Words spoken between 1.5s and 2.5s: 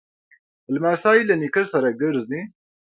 سره ګرځي.